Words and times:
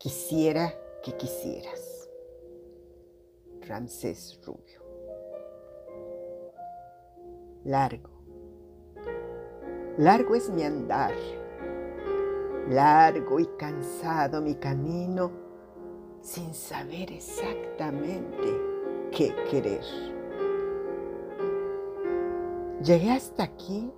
Quisiera 0.00 0.72
que 1.02 1.14
quisieras. 1.14 2.08
Ramsés 3.60 4.40
Rubio. 4.46 4.80
Largo. 7.64 8.08
Largo 9.98 10.34
es 10.36 10.48
mi 10.48 10.62
andar. 10.62 11.12
Largo 12.70 13.40
y 13.40 13.46
cansado 13.58 14.40
mi 14.40 14.54
camino 14.54 15.32
sin 16.22 16.54
saber 16.54 17.12
exactamente 17.12 18.58
qué 19.12 19.34
querer. 19.50 19.84
Llegué 22.82 23.10
hasta 23.10 23.42
aquí 23.42 23.92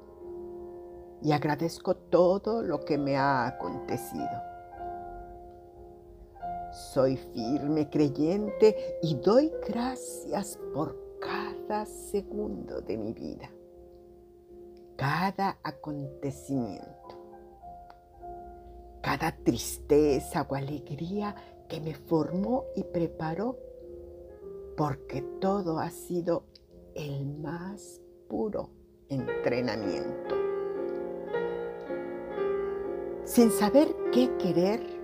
y 1.23 1.31
agradezco 1.31 1.95
todo 1.95 2.61
lo 2.61 2.81
que 2.81 2.99
me 2.99 3.17
ha 3.17 3.47
acontecido 3.47 4.52
soy 6.93 7.17
firme 7.17 7.89
creyente 7.89 8.99
y 9.03 9.15
doy 9.15 9.51
gracias 9.67 10.59
por 10.75 10.95
cada 11.21 11.87
segundo 11.87 12.83
de 12.83 12.99
mi 12.99 13.15
vida, 13.15 13.51
cada 14.97 15.59
acontecimiento, 15.63 16.87
cada 19.01 19.35
tristeza 19.43 20.47
o 20.49 20.55
alegría 20.55 21.35
que 21.67 21.81
me 21.81 21.95
formó 21.95 22.67
y 22.77 22.83
preparó, 22.83 23.57
porque 24.77 25.23
todo 25.41 25.79
ha 25.79 25.91
sido 25.91 26.45
el 26.95 27.25
más 27.39 28.03
puro 28.29 28.69
entrenamiento. 29.09 30.35
Sin 33.25 33.51
saber 33.51 33.89
qué 34.13 34.37
querer, 34.37 35.02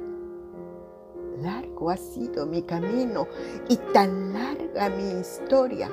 ha 1.87 1.97
sido 1.97 2.47
mi 2.47 2.63
camino 2.63 3.27
y 3.69 3.77
tan 3.93 4.33
larga 4.33 4.91
mi 4.91 5.21
historia 5.21 5.89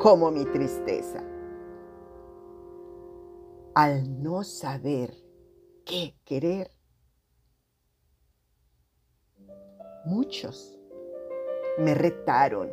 como 0.00 0.30
mi 0.30 0.44
tristeza. 0.44 1.22
Al 3.74 4.22
no 4.22 4.42
saber 4.42 5.14
qué 5.84 6.16
querer, 6.24 6.70
muchos 10.04 10.78
me 11.78 11.94
retaron 11.94 12.70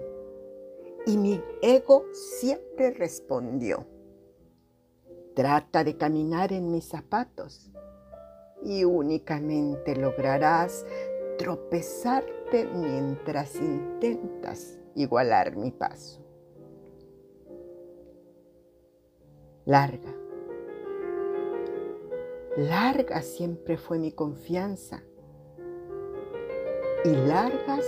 y 1.05 1.17
mi 1.17 1.41
ego 1.61 2.05
siempre 2.13 2.91
respondió, 2.91 3.85
trata 5.35 5.83
de 5.83 5.95
caminar 5.95 6.51
en 6.51 6.71
mis 6.71 6.85
zapatos 6.85 7.71
y 8.63 8.83
únicamente 8.83 9.95
lograrás 9.95 10.85
tropezarte 11.37 12.65
mientras 12.65 13.55
intentas 13.55 14.79
igualar 14.95 15.55
mi 15.55 15.71
paso. 15.71 16.23
Larga, 19.65 20.15
larga 22.55 23.21
siempre 23.21 23.77
fue 23.77 23.99
mi 23.99 24.11
confianza 24.11 25.03
y 27.03 27.09
largas 27.09 27.85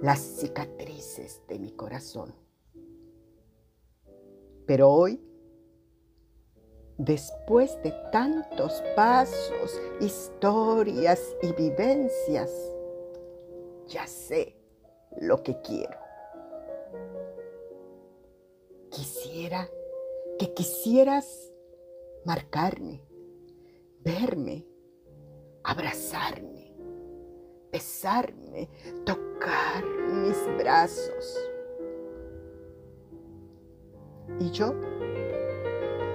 las 0.00 0.18
cicatrices 0.18 1.42
de 1.48 1.58
mi 1.58 1.70
corazón. 1.72 2.34
Pero 4.66 4.90
hoy 4.90 5.25
después 6.98 7.80
de 7.82 7.92
tantos 8.10 8.82
pasos, 8.94 9.80
historias 10.00 11.20
y 11.42 11.52
vivencias, 11.52 12.50
ya 13.86 14.06
sé 14.06 14.56
lo 15.20 15.42
que 15.42 15.60
quiero. 15.62 15.98
Quisiera 18.90 19.68
que 20.38 20.52
quisieras 20.54 21.52
marcarme, 22.24 23.02
verme, 24.00 24.66
abrazarme, 25.62 26.72
besarme, 27.70 28.68
tocar 29.04 29.84
mis 29.84 30.36
brazos. 30.58 31.36
Y 34.40 34.50
yo 34.50 34.74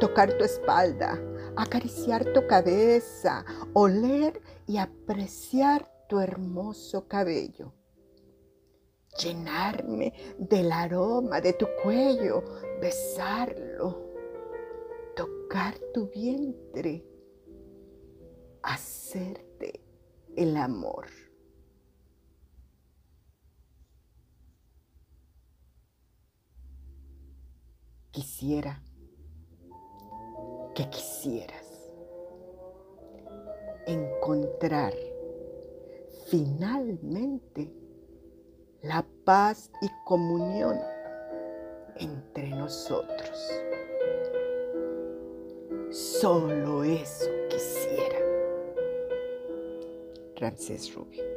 tocar 0.01 0.35
tu 0.35 0.43
espalda, 0.43 1.21
acariciar 1.55 2.33
tu 2.33 2.47
cabeza, 2.47 3.45
oler 3.73 4.41
y 4.65 4.77
apreciar 4.77 5.87
tu 6.09 6.19
hermoso 6.19 7.07
cabello. 7.07 7.71
Llenarme 9.23 10.11
del 10.39 10.71
aroma 10.71 11.39
de 11.39 11.53
tu 11.53 11.67
cuello, 11.83 12.43
besarlo, 12.81 14.11
tocar 15.15 15.77
tu 15.93 16.09
vientre, 16.09 17.05
hacerte 18.63 19.85
el 20.35 20.57
amor. 20.57 21.05
Quisiera 28.09 28.81
que 30.75 30.89
quisieras. 30.89 31.91
Encontrar 33.87 34.93
finalmente 36.27 37.71
la 38.81 39.05
paz 39.25 39.69
y 39.81 39.89
comunión 40.05 40.79
entre 41.97 42.49
nosotros. 42.49 43.51
Solo 45.89 46.83
eso 46.83 47.29
quisiera. 47.49 48.19
Ramsés 50.37 50.93
Rubio. 50.95 51.30